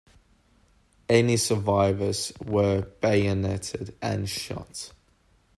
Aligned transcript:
Any 1.07 1.37
survivors 1.37 2.33
were 2.43 2.87
bayoneted 3.01 3.95
and 4.01 4.27
shot. 4.27 4.93